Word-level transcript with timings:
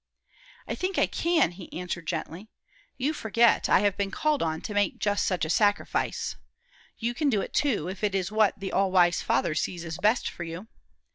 "I 0.67 0.73
think 0.73 0.97
I 0.97 1.05
can," 1.05 1.51
he 1.51 1.71
answered, 1.71 2.07
gently. 2.07 2.49
"You 2.97 3.13
forget 3.13 3.69
I 3.69 3.81
have 3.81 3.95
been 3.95 4.09
called 4.09 4.41
on 4.41 4.59
to 4.61 4.73
make 4.73 4.97
just 4.97 5.23
such 5.27 5.45
a 5.45 5.49
sacrifice. 5.51 6.35
You 6.97 7.13
can 7.13 7.29
do 7.29 7.39
it, 7.41 7.53
too, 7.53 7.87
if 7.87 8.03
it 8.03 8.15
is 8.15 8.31
what 8.31 8.59
the 8.59 8.71
All 8.71 8.91
wise 8.91 9.21
Father 9.21 9.53
sees 9.53 9.83
is 9.85 9.99
best 9.99 10.27
for 10.27 10.43
you. 10.43 10.67